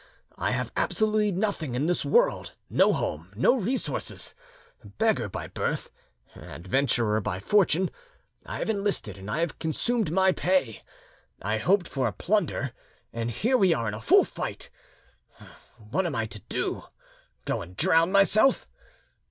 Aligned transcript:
I 0.35 0.49
have 0.49 0.71
absolutely 0.75 1.31
nothing 1.31 1.75
in 1.75 1.85
the 1.85 2.03
world, 2.09 2.53
no 2.71 2.91
home, 2.91 3.31
no 3.35 3.55
resources. 3.55 4.33
Beggar 4.83 5.29
by 5.29 5.45
birth, 5.45 5.91
adventurer 6.35 7.21
by 7.21 7.39
fortune, 7.39 7.91
I 8.43 8.57
have 8.57 8.69
enlisted, 8.71 9.19
and 9.19 9.29
have 9.29 9.59
consumed 9.59 10.09
my 10.11 10.31
pay; 10.31 10.81
I 11.43 11.59
hoped 11.59 11.87
for 11.87 12.11
plunder, 12.11 12.73
and 13.13 13.29
here 13.29 13.59
we 13.59 13.75
are 13.75 13.87
in 13.87 13.99
full 13.99 14.23
flight! 14.23 14.71
What 15.77 16.07
am 16.07 16.15
I 16.15 16.25
to 16.25 16.39
do? 16.49 16.85
Go 17.45 17.61
and 17.61 17.77
drown 17.77 18.11
myself? 18.11 18.67